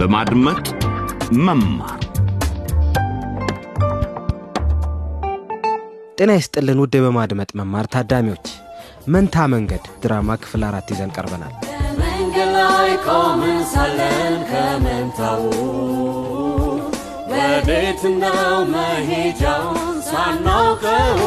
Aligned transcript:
በማድመጥ 0.00 0.66
መማር። 1.38 1.98
ጤና 6.18 6.30
ይስጥልን 6.38 6.78
ውድ 6.82 6.94
በማድመጥ 7.04 7.50
መማር 7.58 7.86
ታዳሚዎች 7.94 8.46
መንታ 9.08 9.44
መንገድ 9.54 9.84
ድራማ 10.02 10.36
ክፍል 10.42 10.62
አራት 10.68 10.88
ይዘን 10.92 11.12
ቀርበናል። 11.16 11.52
መንገድ 12.00 12.50
ላይ 12.56 12.90
ቆምን 13.06 13.60
ሳለን 13.72 14.36
ከመንታው 14.50 15.44
ወዴት 17.32 18.02
ነው 18.16 18.56
መሄጃውን 18.72 19.78
ሳናውቀው። 20.08 21.20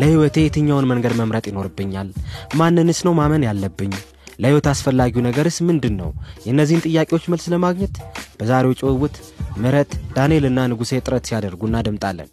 ለሕይወቴ 0.00 0.38
የትኛውን 0.44 0.88
መንገድ 0.90 1.16
መምረጥ 1.20 1.44
ይኖርብኛል? 1.50 2.08
ማንንስ 2.54 3.00
ነው 3.06 3.14
ማመን 3.18 3.46
ያለብኝ 3.48 3.92
ለሕይወት 4.40 4.66
አስፈላጊው 4.70 5.22
ነገርስ 5.26 5.56
ምንድን 5.68 5.94
ነው 6.00 6.10
የእነዚህን 6.44 6.84
ጥያቄዎች 6.86 7.24
መልስ 7.32 7.46
ለማግኘት 7.54 7.96
በዛሬው 8.38 8.72
ጭውውት 8.80 9.16
ምረት 9.62 9.92
ዳንኤልና 10.16 10.60
ንጉሴ 10.72 11.00
ጥረት 11.06 11.26
ሲያደርጉ 11.30 11.62
እናደምጣለን። 11.68 12.28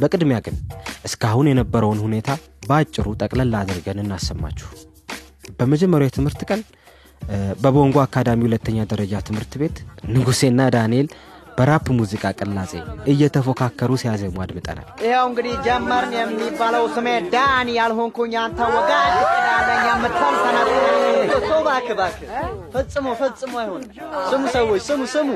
በቅድሚያ 0.00 0.38
ግን 0.46 0.56
እስካሁን 1.08 1.48
የነበረውን 1.50 2.00
ሁኔታ 2.06 2.30
በአጭሩ 2.66 3.06
ጠቅለል 3.22 3.54
አድርገን 3.60 4.02
እናሰማችሁ። 4.02 4.68
በመጀመሪያው 5.58 6.10
የትምህርት 6.10 6.40
ቀን 6.50 6.62
በቦንጎ 7.62 7.96
አካዳሚ 8.02 8.40
ሁለተኛ 8.48 8.78
ደረጃ 8.90 9.22
ትምህርት 9.28 9.52
ቤት 9.60 9.76
ንጉሴና 10.14 10.62
ዳንኤል 10.74 11.06
በራፕ 11.58 11.86
ሙዚቃ 11.98 12.24
ቅላጼ 12.38 12.72
እየተፎካከሩ 13.12 13.90
ሲያዜሙ 14.00 14.34
አድምጠናል። 14.44 14.88
ይኸው 15.04 15.24
እንግዲህ 15.30 15.54
ጀመርን 15.66 16.12
የሚባለው 16.18 16.84
ስሜ 16.96 17.06
ዳን 17.34 17.68
ያልሆንኩኝ 17.76 18.34
አንተ 18.42 18.58
ወጋጅ 18.74 19.14
ቅዳለኝ 19.30 19.84
የምትል 19.90 20.34
ተናት 20.42 20.70
እባክህ 21.58 21.92
እባክህ 21.94 22.28
ፈጽሞ 22.74 23.06
ፈጽሞ 23.20 23.54
አይሆን 23.62 23.82
ስሙ 24.30 24.42
ሰዎች 24.56 24.82
ስሙ 24.88 25.02
ስሙ። 25.14 25.30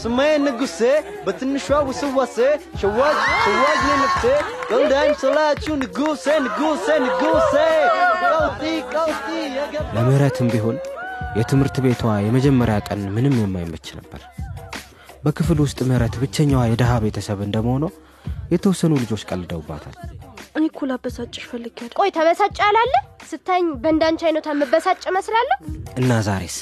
ስማዬ 0.00 0.32
ንጉሴ 0.44 0.80
በትንሿ 1.26 1.66
ውስዋሴ 1.88 2.36
ሸዋጅ 2.80 3.16
ሸዋጅ 3.44 3.80
ነፍሴ 3.94 4.24
ቀልዳኝ 4.70 5.10
ስላችሁ 5.22 5.74
ንጉሴ 5.82 6.26
ንጉሴ 6.46 6.86
ንጉሴ 7.06 7.54
ቀውጢ 8.24 8.62
ቀውጢ 8.94 9.28
ለምህረትም 9.96 10.50
ቢሆን 10.54 10.76
የትምህርት 11.36 11.76
ቤቷ 11.84 12.02
የመጀመሪያ 12.24 12.76
ቀን 12.86 13.00
ምንም 13.14 13.34
የማይመች 13.40 13.86
ነበር። 13.98 14.20
በክፍል 15.24 15.58
ውስጥ 15.64 15.78
ምህረት 15.88 16.14
ብቸኛዋ 16.20 16.60
የድሃ 16.66 16.92
ቤተሰብ 17.04 17.38
እንደመሆኗ 17.46 17.84
የተወሰኑ 18.52 18.92
ልጆች 19.02 19.22
ቀልደውባታል። 19.30 19.96
እኔ 20.56 20.64
እኮ 20.70 20.86
ላበሳጭሽ 20.90 21.44
ፈልጌያለሁ። 21.50 21.96
ቆይ 21.98 22.10
ተበሳጭ 22.16 22.56
ያላለ 22.64 22.94
ስታኝ 23.30 23.66
በእንዳንቺ 23.82 24.20
አይነቷ 24.28 24.48
የምበሳጭ 24.54 25.02
እመስላለሁ? 25.10 25.56
እና 26.00 26.20
ዛሬስ 26.28 26.56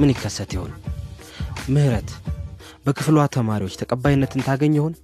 ምን 0.00 0.12
ይከሰት 0.14 0.50
ይሆን? 0.56 0.72
ምህረት 1.74 2.10
በክፍሏ 2.86 3.26
ተማሪዎች 3.36 3.74
ተቀባይነትን 3.80 4.44
ታገኝ 4.48 4.74
ይሆን? 4.78 4.94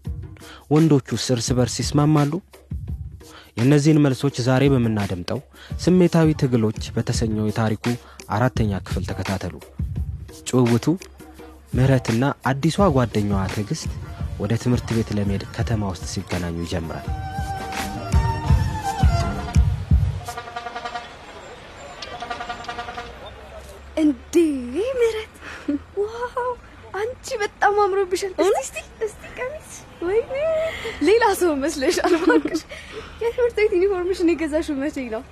ወንዶቹስ 0.72 1.26
እርስ 1.34 1.48
በርስ 1.58 1.76
ይስማማሉ 1.82 2.32
የእነዚህን 3.56 4.00
መልሶች 4.04 4.36
ዛሬ 4.46 4.62
በምናደምጠው 4.72 5.40
ስሜታዊ 5.84 6.28
ትግሎች 6.40 6.80
በተሰኘው 6.96 7.48
የታሪኩ 7.48 7.84
አራተኛ 8.36 8.80
ክፍል 8.86 9.04
ተከታተሉ። 9.10 9.54
ጭውውቱ 10.48 10.86
ምህረትና 11.76 12.24
አዲሷ 12.50 12.88
ጓደኛዋ 12.96 13.42
ትዕግስት 13.54 13.92
ወደ 14.40 14.52
ትምህርት 14.62 14.88
ቤት 14.96 15.10
ለመሄድ 15.18 15.44
ከተማ 15.56 15.90
ውስጥ 15.92 16.06
ሲገናኙ 16.12 16.56
ይጀምራል። 16.64 17.08
እንዴ! 24.02 24.34
ምህረት፣ 24.98 25.34
wow! 26.00 26.48
አንቺ 26.94 27.26
በጣም 27.42 27.74
አምሮብሻል። 27.84 28.32
እስቲ 28.54 28.76
እስቲ 29.06 29.22
ቀሚስ፣ 29.38 29.70
ወይኔ! 30.06 30.32
ሌላ 31.08 31.24
ሰው 31.40 31.52
መስለሻል። 31.62 32.12
እባክሽ 32.18 32.60
የትምህርት 33.24 33.56
ቤት 33.58 33.72
ዩኒፎርምሽን 33.76 34.30
የገዛሽው 34.32 34.76
መቼ 34.80 34.96
ነው? 35.14 35.22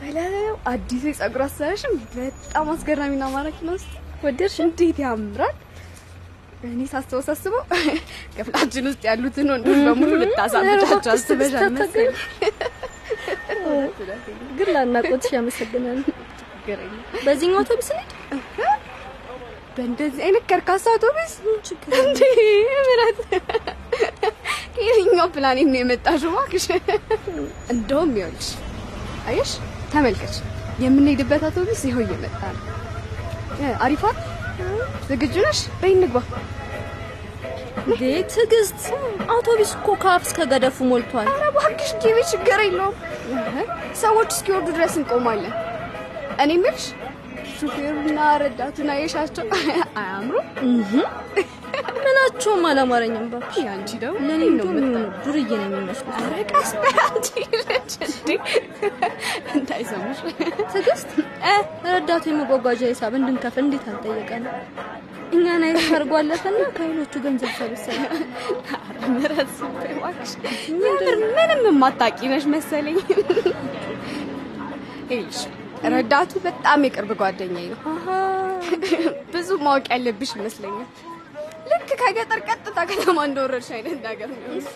በለው 0.00 0.54
አዲሱ 0.70 1.04
የጸጉር 1.10 1.42
አሰራሽም 1.46 1.94
በጣም 2.14 2.68
አስገራሚና 2.72 3.24
ማራኪ 3.34 3.58
ነው። 3.68 3.74
እስቲ 3.80 3.92
ወደድሽ? 4.24 4.56
እንዴት 4.64 4.98
ያምራል! 5.04 5.54
እኔ 6.64 6.80
ሳስበው 6.90 7.22
ሳስበው 7.26 7.62
ክፍላችን 8.36 8.86
ውስጥ 8.88 9.00
ያሉትን 9.08 9.46
ወንዶች 9.52 9.78
በሙሉ 9.86 10.10
ልታሳብጃቸው 10.22 11.10
አስበሻል 11.14 11.70
መሰለኝ። 11.76 12.16
ግን 14.58 14.68
ለአድናቆትሽ 14.74 15.30
ያመሰግናል። 15.36 16.00
በዚህኛው 17.24 17.58
አውቶቡስ 17.60 17.88
እንሂድ። 17.92 18.10
በእንደዚህ 19.76 20.22
አይነት 20.26 20.44
ከርካሳ 20.50 20.84
አውቶቡስ 20.92 21.32
እንዴ 22.00 22.20
ምህረት 22.88 23.18
ከየትኛው 24.80 25.28
ፕላኔት 25.34 25.68
ነው 25.72 25.78
የመጣሽው? 25.80 26.30
እባክሽ 26.34 26.64
እንደውም 27.72 28.12
ይኸውልሽ፣ 28.18 28.48
አየሽ፣ 29.28 29.50
ተመልከች፣ 29.92 30.36
የምንሄድበት 30.84 31.42
አውቶቡስ 31.46 31.80
ይኸው 31.88 32.02
እየመጣ 32.04 32.40
ነው። 32.54 32.64
አይደል? 33.84 34.16
ዝግጁ 35.08 35.34
ነሽ? 35.46 35.60
በይ 35.80 35.92
እንግባ። 35.96 36.16
እንዴ 37.82 38.00
ትዕግስት፣ 38.32 38.80
አውቶቡስ 39.30 39.70
እኮ 39.76 39.88
ከአፍ 40.02 40.22
እስከ 40.28 40.46
ገደፉ 40.52 40.78
ሞልቷል። 40.90 41.28
ኧረ 41.32 41.44
እባክሽ 41.52 41.90
ግቢ፣ 42.02 42.18
ችግር 42.32 42.60
የለውም። 42.66 42.96
ሰዎች 44.02 44.30
እስኪወርዱ 44.36 44.68
ድረስ 44.76 44.96
እንቆማለን። 45.00 45.54
እኔ 46.42 46.50
የምልሽ 46.58 46.86
ሹፌሩና 47.56 48.18
ረዳቱን 48.42 48.90
አየሻቸው? 48.94 49.46
አያምሩ? 50.00 50.36
ምናቸውም 52.22 52.64
አላማረኝም 52.68 53.22
እባክሽ። 53.26 53.56
ያንቺ 53.66 53.90
ደግሞ 54.00 54.16
ለእኔ 54.28 54.42
ነው 54.56 54.66
ሆነ 54.68 54.80
ዱርዬ 55.24 55.40
ነው 55.52 55.66
የሚመስሉት። 55.68 56.16
ኧረ 56.20 56.34
ቀስ 56.50 56.70
በይ 56.76 56.96
አንቺ 57.04 57.28
ልጅ 57.62 57.92
እንዴ 58.08 58.28
እንዳይሰሙሽ። 59.54 60.20
ትዕግስት 60.72 61.10
እ 61.46 61.54
ረዳቱ 61.88 62.24
የመጓጓዣ 62.30 62.80
ሂሳብ 62.92 63.14
እንድንከፍል 63.18 63.64
እንዴት 63.64 63.86
አልጠየቀንም? 63.92 64.54
እኛን 65.32 65.64
አይነት 65.66 65.86
አድርጎ 65.90 66.12
አለፈና 66.20 66.60
ከሌሎቹ 66.76 67.14
ገንዘብ 67.24 67.52
ሰበሰበ። 67.58 67.98
ኧረ 69.16 69.32
እባክሽ። 69.90 70.32
የምር 70.78 71.08
ምንም 71.36 71.62
የማታውቂ 71.70 72.20
ነሽ 72.32 72.46
መሰለኝ። 72.54 72.98
ይኸውልሽ 75.10 75.40
ረዳቱ 75.92 76.32
በጣም 76.44 76.80
የቅርብ 76.86 77.12
ጓደኛዬ 77.20 77.68
ነው። 77.72 77.78
ብዙ 79.32 79.48
ማወቅ 79.64 79.86
ያለብሽ 79.94 80.32
ይመስለኛል። 80.38 80.88
ከገጠር 82.00 82.40
ቀጥታ 82.48 82.78
ከተማ 82.90 83.18
እንደወረድሽ 83.28 83.68
አይነት 83.76 83.98
ነገር 84.06 84.30
ነው 84.34 84.52
እሱ። 84.58 84.74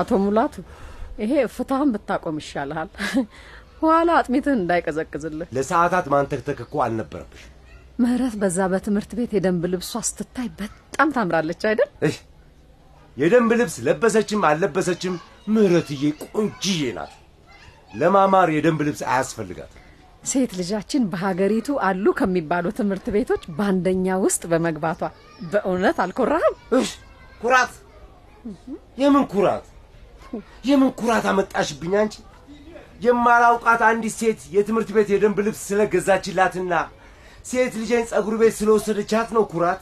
አቶ 0.00 0.10
ሙላቱ 0.24 0.54
ይሄ 1.22 1.32
ፍትህን 1.54 1.88
ብታቆም 1.94 2.36
ይሻልሃል። 2.42 2.90
ኋላ 3.82 4.10
አጥሚትህን 4.20 4.60
እንዳይቀዘቅዝልህ። 4.62 5.48
ለሰዓታት 5.56 6.06
ማንተክተክ 6.14 6.58
እኮ 6.64 6.74
አልነበረብሽ። 6.84 7.42
ምህረት 8.02 8.34
በዛ 8.42 8.58
በትምህርት 8.72 9.10
ቤት 9.18 9.32
የደንብ 9.36 9.62
ልብሷ 9.72 9.92
ስትታይ 10.08 10.48
በጣም 10.60 11.08
ታምራለች 11.16 11.62
አይደል? 11.70 11.90
የደንብ 13.16 13.50
ልብስ 13.60 13.76
ለበሰችም 13.86 14.44
አልለበሰችም 14.48 15.14
ምህረትዬ 15.46 16.02
ቆንጅዬ 16.26 16.82
ናት። 16.96 17.12
ለማማር 17.92 18.48
የደንብ 18.54 18.80
ልብስ 18.86 19.02
አያስፈልጋት። 19.10 19.70
ሴት 20.22 20.50
ልጃችን 20.58 21.02
በሀገሪቱ 21.12 21.68
አሉ 21.86 22.06
ከሚባሉ 22.18 22.66
ትምህርት 22.78 23.06
ቤቶች 23.14 23.42
በአንደኛ 23.56 24.16
ውስጥ 24.24 24.42
በመግባቷ 24.50 25.00
በእውነት 25.52 25.98
አልኮራህም? 26.04 26.54
እህ 26.78 26.90
ኩራት፣ 27.40 27.72
የምን 29.00 29.24
ኩራት፣ 29.32 29.64
የምን 30.68 30.90
ኩራት 31.00 31.24
አመጣሽብኝ 31.30 31.94
አንቺ? 32.00 32.14
የማላውቃት 33.04 33.82
አንዲት 33.88 34.14
ሴት 34.20 34.40
የትምህርት 34.54 34.90
ቤት 34.96 35.08
የደንብ 35.12 35.38
ልብስ 35.46 35.60
ስለገዛችላትና 35.68 36.72
ሴት 37.50 37.74
ልጄን 37.80 38.04
ጸጉር 38.10 38.34
ቤት 38.40 38.54
ስለወሰደቻት 38.58 39.28
ነው 39.36 39.44
ኩራት? 39.52 39.80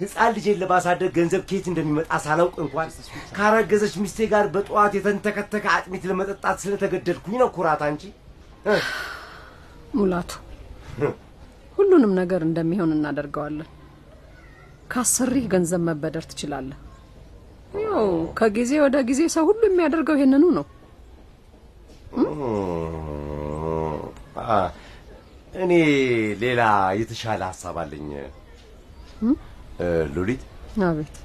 ህፃን 0.00 0.32
ልጄን 0.36 0.58
ለማሳደግ 0.62 1.10
ገንዘብ 1.16 1.42
ከየት 1.48 1.66
እንደሚመጣ 1.70 2.10
ሳላውቅ 2.24 2.56
እንኳን 2.64 2.88
ካረገዘች 3.36 3.94
ሚስቴ 4.02 4.26
ጋር 4.32 4.46
በጠዋት 4.54 4.92
የተንተከተከ 4.96 5.66
አጥሚት 5.76 6.04
ለመጠጣት 6.10 6.56
ስለተገደድኩኝ 6.64 7.36
ነው 7.42 7.48
ኩራት 7.56 7.82
አንቺ። 7.86 8.02
ሙላቱ 9.96 10.30
ሁሉንም 11.78 12.12
ነገር 12.20 12.40
እንደሚሆን 12.46 12.92
እናደርገዋለን። 12.96 13.70
ካሰሪህ 14.92 15.46
ገንዘብ 15.52 15.82
መበደር 15.88 16.24
ትችላለህ። 16.30 16.78
ያው 17.84 18.06
ከጊዜ 18.38 18.72
ወደ 18.84 18.96
ጊዜ 19.08 19.22
ሰው 19.34 19.44
ሁሉ 19.48 19.62
የሚያደርገው 19.68 20.16
ይሄንኑ 20.18 20.44
ነው። 20.58 20.66
እኔ 25.54 25.72
ሌላ 26.42 26.62
የተሻለ 27.00 27.42
ሀሳብ 27.50 27.76
አለኝ። 27.82 28.08
ሉሊት 30.14 30.42
አቤት 30.86 31.16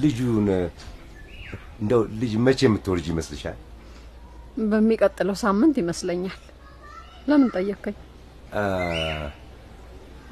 ልጁን 0.00 0.46
እ፣ 0.50 0.60
እንደው 1.80 2.00
ልጅ 2.20 2.32
መቼ 2.46 2.60
የምትወልጅ 2.66 3.06
ይመስልሻል? 3.12 3.56
በሚቀጥለው 4.70 5.36
ሳምንት 5.42 5.74
ይመስለኛል። 5.82 6.38
ለምን 7.28 7.48
ጠየቅከኝ? 7.54 7.96
አ፣ 8.54 8.62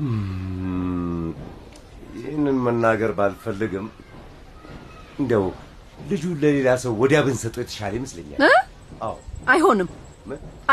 እም፣ 0.01 1.27
ይህንን 2.17 2.57
መናገር 2.67 3.13
ባልፈልግም 3.19 3.87
እንደው 5.21 5.45
ልጁ 6.11 6.25
ለሌላ 6.43 6.69
ሰው 6.83 6.93
ወዲያ 7.01 7.19
ብንሰጠው 7.27 7.63
የተሻለ 7.63 7.93
ይመስለኛል።? 7.99 8.41
አዎ 9.03 9.15
አይሆንም፣? 9.49 9.89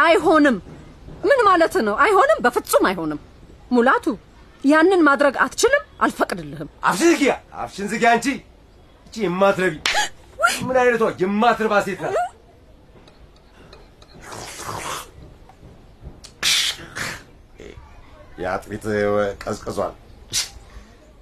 አይሆንም። 0.01 0.57
ምን 1.23 1.39
ማለት 1.47 1.75
ነው? 1.87 1.95
አይሆንም፣ 2.03 2.39
በፍጹም 2.45 2.85
አይሆንም። 2.89 3.19
ሙላቱ 3.71 4.05
ያንን 4.63 5.01
ማድረግ 5.07 5.35
አትችልም፣ 5.43 5.83
አልፈቅድልህም። 6.01 6.69
አፍሽን 6.83 7.09
ዝጊ! 7.13 7.23
አፍሽን 7.61 7.87
ዝጊ! 7.91 8.03
አንቺ 8.11 8.25
እቺ 9.07 9.15
የማትረቢ 9.25 9.75
ምን 10.67 10.77
አይነቷ 10.81 11.03
የማትረባ 11.21 11.73
ሴት 11.85 12.01
ናት? 12.05 12.17
የአጥቢት 18.41 18.85
ቀዝቅዟል። 19.43 19.93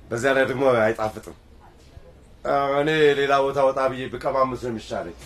በዚያ 0.10 0.32
ላይ 0.38 0.46
ደግሞ 0.52 0.64
አይጣፍጥም። 0.84 1.36
እኔ 2.80 2.90
ሌላ 3.20 3.34
ቦታ 3.46 3.60
ወጣ 3.68 3.80
ብዬ 3.92 4.04
ብቀማምስ 4.14 4.62
ነው 4.66 4.72
የሚሻለኝ። 4.72 5.18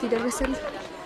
ሰዓት 0.00 0.06
የደረሰልኝ? 0.06 0.60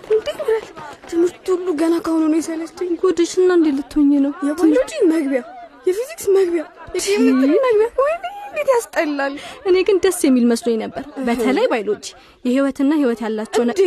እንዴ 0.07 0.27
ምረት 0.39 0.67
ትምህርት 1.09 1.45
ሁሉ 1.53 1.67
ገና 1.79 1.93
ከሆኑ 2.05 2.23
ነው 2.31 2.37
የሰለቸኝ። 2.39 2.91
ጉድሽና 3.01 3.49
እንዴት 3.57 3.75
ልትሆኝ 3.79 4.11
ነው? 4.25 4.31
የባዮሎጂ 4.47 4.91
መግቢያ 5.11 5.41
የፊዚክስ 5.87 6.25
መግቢያ 6.35 6.63
የኬሚስትሪ 6.95 7.51
መግቢያ። 7.65 7.87
ወይኔ 7.99 8.21
እንዴት 8.49 8.69
ያስጠላል! 8.73 9.33
እኔ 9.67 9.75
ግን 9.87 9.97
ደስ 10.03 10.19
የሚል 10.25 10.45
መስሎኝ 10.51 10.77
ነበር። 10.83 11.03
በተለይ 11.27 11.65
ባዮሎጂ። 11.71 12.05
የህይወትና 12.45 12.91
ህይወት 13.01 13.19
ያላቸው 13.25 13.63
ነ- 13.63 13.75
እንዴ! 13.75 13.83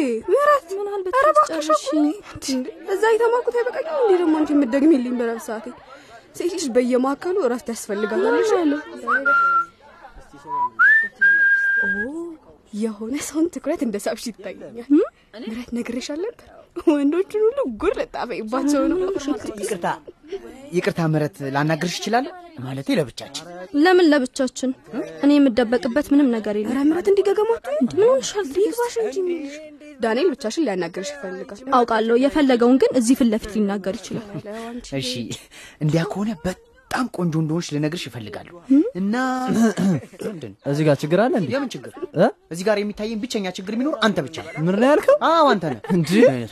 እንዴ! 2.52 2.66
እዛ 2.92 3.02
የተማርኩት 3.14 3.56
አይበቃኝም 3.58 3.96
እንዴ? 4.00 4.12
ደግሞ 4.22 4.34
አንቺ 4.40 4.50
የምትደግሚልኝ 4.56 5.14
በረፍት 5.20 5.46
ሰዓቴ። 5.48 5.66
ሴት 6.38 6.52
ልጅ 6.54 6.66
በየማዕከሉ 6.74 7.36
እረፍት 7.46 7.68
ያስፈልጋታል 7.72 8.70
የሆነ 12.80 13.14
ሰውን 13.26 13.48
ትኩረት 13.54 13.82
እንደ 13.86 13.96
ሳብሽ 14.04 14.24
ይታየኛል 14.30 14.86
ምረት 15.48 15.70
ነግሬሻል 15.76 16.20
ነበር 16.26 16.46
ወንዶቹን 16.90 17.42
ሁሉ 17.46 17.58
ጉር 17.82 17.94
ልጣፈይባቸው 18.00 18.82
ነው 18.90 18.98
ይቅርታ 19.60 19.88
ይቅርታ፣ 20.72 21.00
ምረት 21.12 21.36
ላናግርሽ 21.54 21.94
እችላለሁ? 21.98 22.32
ማለቴ 22.64 22.88
ለብቻችን። 22.98 23.44
ለምን 23.82 24.06
ለብቻችን? 24.12 24.70
እኔ 25.22 25.30
የምደበቅበት 25.36 26.06
ምንም 26.12 26.28
ነገር 26.34 26.54
የለም። 26.58 26.72
ኧረ 26.72 26.82
ምረት 26.88 27.06
እንዲገገማቱ 27.12 27.64
ምን 27.92 28.04
ሆንሻል? 28.08 28.46
ይግባሽ 28.60 28.94
እንጂ 29.04 29.16
ዳንኤል 30.00 30.28
ብቻሽን 30.32 30.64
ሊያናግርሽ 30.66 31.10
ይፈልጋል 31.14 31.60
አውቃለሁ። 31.78 32.16
የፈለገውን 32.24 32.76
ግን 32.82 32.92
እዚህ 33.00 33.16
ፊት 33.20 33.28
ለፊት 33.32 33.54
ሊናገር 33.56 33.94
ይችላል። 34.00 34.26
እሺ፣ 35.00 35.12
እንዲያ 35.80 36.02
ከሆነ 36.10 36.30
በጣም 36.46 37.06
ቆንጆ 37.16 37.34
እንደሆንሽ 37.42 37.68
ልነግርሽ 37.74 38.04
ይፈልጋሉ 38.08 38.50
እና? 38.98 39.14
እዚህ 40.68 40.82
ጋር 40.86 40.96
ችግር 41.02 41.18
አለ 41.24 41.34
እንዴ? 41.40 41.50
የምን 41.54 41.70
ችግር? 41.74 41.92
እ? 42.16 42.26
እዚህ 42.52 42.64
ጋር 42.68 42.76
የሚታየኝ 42.80 43.18
ብቸኛ 43.22 43.46
ችግር 43.58 43.74
ቢኖር 43.78 43.94
አንተ 44.06 44.18
ብቻ 44.26 44.36
ነህ። 44.46 44.56
ምን 44.66 44.76
ላይ 44.76 44.88
ያልከው? 44.92 45.16
አዎ 45.28 45.44
አንተ 45.52 45.64
ነህ። 45.70 45.80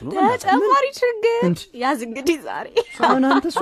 ነው። 0.05 0.13
ተጨማሪ 0.35 0.87
ችግር 0.99 1.41
ያዝ 1.83 2.01
እንግዲህ 2.09 2.39
ዛሬ 2.47 2.69
አሁን 3.07 3.25
አንተ 3.31 3.47
እሷ 3.53 3.61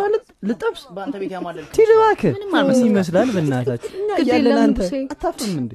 ልጠብስ 0.48 0.82
በአንተ 0.96 1.16
ቤት 1.22 1.32
ያማለል 1.36 1.66
እባክህ 1.88 2.36
ምን 2.62 2.84
ይመስላል? 2.84 3.30
በእናታችሁ 3.34 3.92
የለም 4.30 4.60
አንተ 4.62 4.80
አታፍርም 5.14 5.56
እንዴ? 5.62 5.72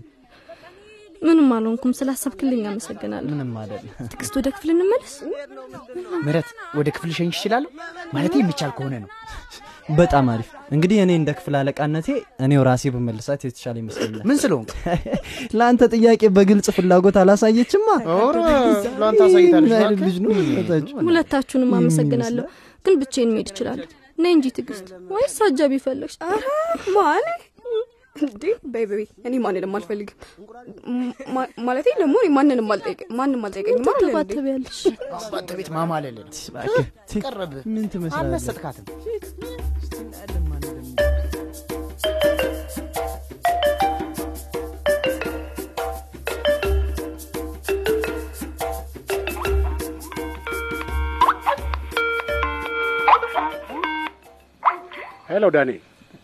ምንም 1.21 1.47
አልሆንኩም። 1.53 1.93
ስላሰብክልኝ 1.97 2.61
አመሰግናለሁ። 2.67 3.29
ምንም 3.31 3.49
አይደለም። 3.61 3.95
ትዕግስት፣ 4.11 4.33
ወደ 4.39 4.47
ክፍል 4.53 4.69
እንመለስ። 4.73 5.15
ምረት 6.25 6.49
ወደ 6.77 6.87
ክፍል 6.95 7.11
ሸኝሽ 7.17 7.39
እችላለሁ? 7.39 7.69
ማለቴ 8.13 8.35
የሚቻል 8.41 8.71
ከሆነ 8.77 8.93
ነው። 9.03 9.09
በጣም 9.97 10.25
አሪፍ። 10.31 10.49
እንግዲህ 10.71 10.97
እኔ 11.03 11.11
እንደ 11.19 11.29
ክፍል 11.37 11.53
አለቃነቴ 11.59 12.07
እኔው 12.39 12.61
ራሴ 12.67 12.83
በመልሳት 12.89 13.41
የተሻለ 13.45 13.75
ይመስለኛል። 13.81 14.23
ምን 14.29 14.37
ስለሆንክ? 14.41 14.69
ለአንተ 15.57 15.83
ጥያቄ 15.93 16.21
በግልጽ 16.35 16.67
ፍላጎት 16.77 17.17
አላሳየችማ። 17.21 17.87
ልጅ 20.01 20.17
ነው? 20.25 20.31
ሁለታችሁንም 21.01 21.71
አመሰግናለሁ። 21.79 22.45
ግን 22.85 22.97
ብቻዬን 23.01 23.31
መሄድ 23.33 23.49
እችላለሁ። 23.51 23.87
ነይ 24.17 24.33
እንጂ 24.35 24.47
ትዕግስት፣ 24.55 24.87
ወይስ 25.11 25.37
አጃቢ 25.45 25.73
ፈለግሽ? 25.83 26.15
ኧረ 26.27 26.45
ማን 26.95 27.25
እንዴ 28.21 28.43
በይ 28.65 28.85
በይ 28.89 29.03
እኔ 29.27 29.33
ማንንም 29.43 29.75
አልፈልግም 29.77 30.17
ማ- 31.35 31.49
ማለቴ 31.67 31.87
ደግሞ 31.99 32.15
እኔ 32.21 32.29
ማንንም 32.37 32.67
ማንም 33.19 33.45
አልጠይቀኝም? 33.47 33.85
ትባተቢያለሽ። 34.01 34.81
ቤት 35.59 35.69
ማማለል 35.71 36.17
ነው። 36.19 36.27
ምን 37.69 37.85
ትመስላለህ? 37.87 38.19
አልመሰጥካትም። 38.21 38.85
ሄሎ 55.29 55.45
ዳኔ፣ 55.55 55.69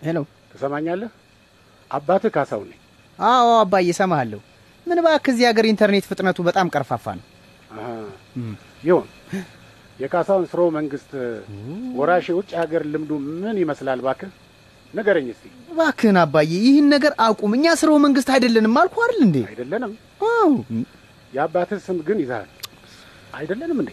ሄሎ። 0.01 0.18
ትሰማኛለህ? 0.51 1.09
አባትህ 1.95 2.31
ካሳው 2.36 2.62
ነኝ። 2.65 2.80
አዎ 3.19 3.47
አባዬ 3.59 3.88
እሰማሃለሁ። 3.94 4.40
ምን 4.87 4.99
እባክህ 5.02 5.31
እዚህ 5.33 5.45
ሀገር 5.49 5.66
ኢንተርኔት 5.69 6.06
ፍጥነቱ 6.09 6.37
በጣም 6.47 6.68
ቀርፋፋ 6.73 7.06
ነው። 7.18 7.25
ይሁን። 8.83 9.07
የካሳውን 9.99 10.45
ስርወ 10.52 10.66
መንግስት 10.78 11.11
ወራሽ 11.99 12.25
የውጭ 12.31 12.52
ሀገር 12.61 12.81
ልምዱ 12.94 13.11
ምን 13.35 13.57
ይመስላል? 13.61 13.99
እባክህ 14.04 14.31
ንገረኝ 14.94 15.28
እስቲ። 15.33 15.45
እባክህን 15.71 16.18
አባዬ 16.23 16.52
ይህን 16.66 16.87
ነገር 16.94 17.14
አቁም። 17.25 17.54
እኛ 17.57 17.66
ስርወ 17.81 17.95
መንግስት 18.06 18.30
አይደለንም 18.35 18.75
አልኩህ 18.81 19.04
አይደል 19.06 19.21
እንዴ? 19.28 19.37
አይደለንም። 19.52 19.94
አዎ 20.30 20.49
የአባትህ 21.33 21.80
ስም 21.85 21.97
ግን 22.07 22.19
ይዛል። 22.23 22.49
አይደለንም 23.33 23.80
እንዴ? 23.83 23.92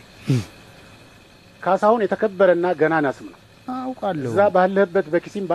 ካሳሁን 1.62 2.00
የተከበረና 2.04 2.66
ገናና 2.80 3.06
ስም 3.16 3.26
ነው። 3.32 3.38
አውቃለሁ። 3.68 4.30
እዛ 4.30 4.40
ባለህበት 4.54 5.06
በኪሲምባ 5.12 5.52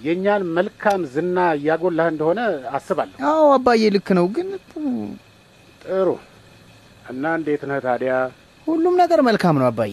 የእኛን 0.00 0.42
መልካም 0.56 1.00
ዝና 1.12 1.38
እያጎላህ 1.56 2.06
እንደሆነ 2.12 2.40
አስባለሁ። 2.76 3.16
አዎ 3.28 3.44
አባዬ 3.54 3.82
ልክ 3.94 4.08
ነው። 4.18 4.26
ግን 4.36 4.48
ጥሩ 5.84 6.08
እና 7.10 7.24
እንዴት 7.38 7.62
ነህ 7.70 7.78
ታዲያ? 7.86 8.12
ሁሉም 8.66 8.94
ነገር 9.02 9.20
መልካም 9.28 9.56
ነው 9.60 9.66
አባዬ። 9.70 9.92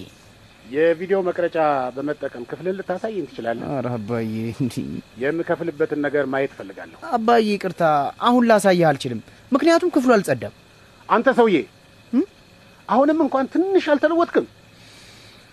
የቪዲዮ 0.65 1.17
መቅረጫ 1.27 1.57
በመጠቀም 1.95 2.43
ክፍልን 2.49 2.75
ልታሳየኝ 2.77 3.25
ትችላለህ? 3.29 3.65
ኧረ 3.71 3.87
አባዬ 3.97 4.29
እንዲህ 4.55 4.85
የምከፍልበትን 5.23 5.99
ነገር 6.05 6.25
ማየት 6.33 6.51
እፈልጋለሁ። 6.55 6.97
አባዬ 7.11 7.45
ይቅርታ፣ 7.49 7.83
አሁን 8.27 8.43
ላሳይህ 8.49 8.85
አልችልም። 8.89 9.21
ምክንያቱም 9.51 9.93
ክፍሉ 9.95 10.11
አልጸዳም። 10.17 10.55
አንተ 11.09 11.29
ሰውዬ 11.39 11.57
አሁንም 12.89 13.19
እንኳን 13.25 13.45
ትንሽ 13.53 13.85
አልተለወጥክም። 13.91 14.45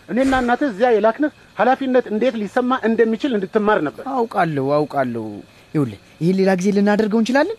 እኔና 0.09 0.35
እናትህ 0.43 0.69
እዚያ 0.73 0.89
የላክንህ 0.95 1.31
ኃላፊነት 1.59 2.07
እንዴት 2.13 2.35
ሊሰማ 2.43 2.71
እንደሚችል 2.89 3.33
እንድትማር 3.37 3.79
ነበር። 3.87 4.05
አውቃለሁ 4.15 4.67
አውቃለሁ። 4.77 5.25
ይኸውልህ 5.75 6.01
ይህን 6.23 6.37
ሌላ 6.41 6.51
ጊዜ 6.61 6.69
ልናደርገው 6.77 7.21
እንችላለን። 7.23 7.59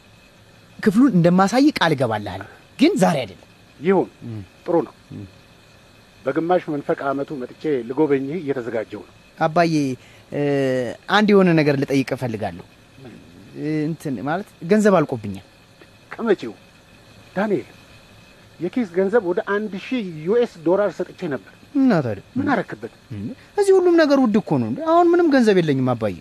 ክፍሉን 0.79 1.11
እንደማሳይ 1.17 1.67
ቃል 1.77 1.91
እገባልሃለሁ፣ 1.95 2.47
ግን 2.79 2.93
ዛሬ 3.01 3.17
አይደለም። 3.23 3.45
ይሁን፣ 3.79 4.07
ጥሩ 4.65 4.75
ነው። 4.87 4.93
በግማሽ 6.23 6.63
መንፈቅ 6.73 6.99
ዓመቱ 7.09 7.29
መጥቼ 7.41 7.63
ልጎበኝህ 7.89 8.37
እየተዘጋጀው 8.41 9.01
ነው። 9.05 9.13
አባዬ 9.37 9.73
አንድ 11.17 11.27
የሆነ 11.33 11.49
ነገር 11.59 11.75
ልጠይቅ 11.81 12.09
እፈልጋለሁ። 12.17 12.65
እንትን 13.85 14.15
ማለት 14.27 14.49
ገንዘብ 14.71 14.95
አልቆብኛል። 14.99 15.45
ከመቼው 16.11 16.53
ዳንኤል፣ 17.35 17.67
የኪስ 18.59 18.89
ገንዘብ 18.97 19.23
ወደ 19.31 19.39
አንድ 19.55 19.73
ሺህ 19.85 20.05
US 20.25 20.53
ዶላር 20.65 20.89
ሰጥቼ 20.97 21.21
ነበር። 21.33 21.53
እና 21.73 21.91
ታዲያ 22.01 22.23
ምን 22.37 22.47
አረግክበት? 22.53 22.93
እዚህ 23.59 23.71
ሁሉም 23.77 23.95
ነገር 24.01 24.17
ውድ 24.23 24.35
እኮ 24.41 24.51
ነው።! 24.61 24.69
አሁን 24.91 25.07
ምንም 25.11 25.27
ገንዘብ 25.33 25.57
የለኝም 25.59 25.89
አባዬ። 25.93 26.15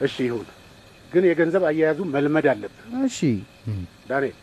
እሺ 0.00 0.14
ይሁን፣ 0.26 0.46
ግን 1.12 1.24
የገንዘብ 1.28 1.62
አያያዙ 1.68 1.98
መልመድ 2.14 2.46
አለብህ። 2.52 2.80
እሺ 3.08 3.18
ዳንኤል፣ 4.10 4.34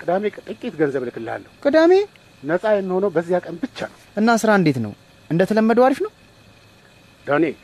ቅዳሜ 0.00 0.24
ጥቂት 0.40 0.74
ገንዘብ 0.80 1.02
እልክልሃለሁ። 1.06 1.50
ቅዳሜ 1.64 1.92
ነፃ 2.42 2.64
የሚሆነው 2.76 3.10
በዚያ 3.14 3.38
ቀን 3.44 3.56
ብቻ 3.62 3.78
ነው። 3.90 3.98
እና 4.16 4.28
ስራ 4.42 4.50
እንዴት 4.60 4.78
ነው? 4.84 4.92
እንደተለመደው 5.30 5.84
አሪፍ 5.86 6.00
ነው? 6.06 6.12
ዳንኤል፣ 7.26 7.56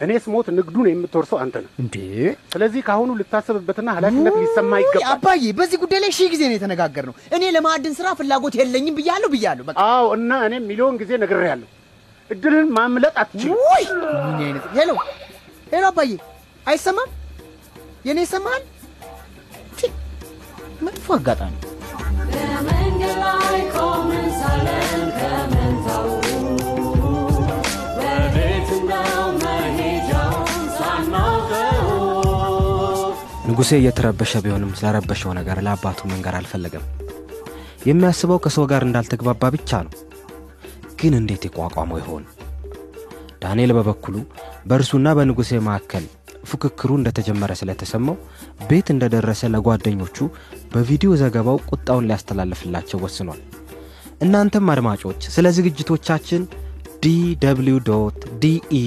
እኔ 0.00 0.10
ስሞት 0.24 0.46
ንግዱን 0.56 0.86
የምትወርሰው 0.88 1.38
አንተ 1.42 1.54
ነህ። 1.62 1.70
እንዴ 1.82 1.94
ስለዚህ 2.52 2.80
ከአሁኑ 2.86 3.10
ልታሰብበትና 3.20 3.88
ኃላፊነት 3.96 4.34
ሊሰማ 4.42 4.72
ይገባል። 4.82 5.06
አባዬ፣ 5.12 5.42
በዚህ 5.58 5.78
ጉዳይ 5.82 6.00
ላይ 6.04 6.10
ሺህ 6.18 6.28
ጊዜ 6.34 6.42
ነው 6.48 6.56
የተነጋገርነው። 6.56 7.14
እኔ 7.36 7.42
ለማዕድን 7.56 7.94
ስራ 7.98 8.08
ፍላጎት 8.18 8.56
የለኝም 8.60 8.96
ብያለሁ 8.98 9.30
ብያለሁ። 9.34 9.64
በቃ 9.68 9.76
አዎ፣ 9.88 10.06
እና 10.18 10.30
እኔም 10.48 10.66
ሚሊዮን 10.70 10.98
ጊዜ 11.02 11.10
ነግሬሃለሁ። 11.22 11.68
እድልህን 12.30 12.68
ማምለጥ 12.76 13.14
አትችልም። 13.22 13.58
ውይ 13.66 13.84
ምን 14.24 14.40
አይነት 14.40 14.64
hello 14.78 14.90
hello፣ 15.72 15.84
አባዬ 15.88 16.10
አይሰማም? 16.66 17.10
የኔ 18.04 18.18
ይሰማል? 18.26 18.62
ፊ፣ 19.78 19.90
መጥፎ 20.86 21.06
አጋጣሚ 21.16 21.54
በመንገድ 22.32 23.16
ላይ 23.22 23.58
ቆመን 23.74 24.26
ሳለን 24.40 25.02
ንጉሴ 33.58 33.76
እየተረበሸ 33.78 34.32
ቢሆንም 34.42 34.74
ስለረበሸው 34.78 35.30
ነገር 35.38 35.58
ለአባቱ 35.66 36.00
መንገር 36.10 36.34
አልፈለገም። 36.38 36.84
የሚያስበው 37.88 38.38
ከሰው 38.44 38.64
ጋር 38.70 38.82
እንዳልተግባባ 38.86 39.48
ብቻ 39.54 39.70
ነው። 39.86 39.92
ግን 41.00 41.14
እንዴት 41.18 41.42
የቋቋመው 41.46 41.98
ይሆን? 42.00 42.24
ዳንኤል 43.42 43.72
በበኩሉ 43.76 44.14
በእርሱና 44.68 45.14
በንጉሴ 45.18 45.50
መካከል 45.66 46.04
ፉክክሩ 46.50 46.90
እንደተጀመረ 46.98 47.52
ስለተሰማው 47.60 48.16
ቤት 48.68 48.88
እንደደረሰ 48.94 49.50
ለጓደኞቹ 49.54 50.18
በቪዲዮ 50.72 51.16
ዘገባው 51.22 51.58
ቁጣውን 51.70 52.08
ሊያስተላልፍላቸው 52.10 53.02
ወስኗል። 53.06 53.42
እናንተም 54.20 54.70
አድማጮች 54.74 55.30
ስለ 55.34 55.48
ዝግጅቶቻችን 55.58 56.44
ዲw 57.02 57.96
ዲኢ 58.42 58.80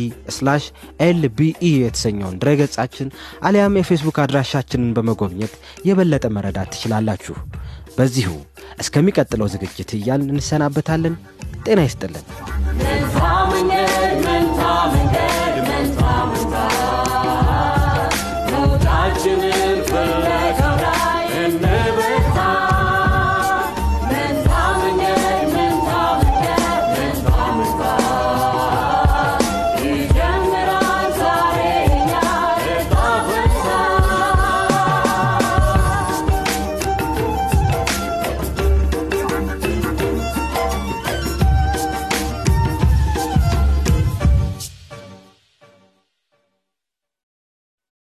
ኤልቢኢ 1.01 1.72
የተሰኘውን 1.75 2.39
ድረገጻችን 2.41 3.10
አሊያም 3.44 3.77
የፌስቡክ 3.80 4.18
አድራሻችንን 4.24 4.96
በመጎብኘት 4.98 5.53
የበለጠ 5.89 6.25
መረዳት 6.38 6.72
ትችላላችሁ። 6.75 7.36
በዚሁ 7.98 8.32
እስከሚቀጥለው 8.84 9.50
ዝግጅት 9.53 9.91
እያልን 9.98 10.32
እንሰናበታለን። 10.36 11.15
ጤና 11.65 11.80
ይስጥልን። 11.88 12.25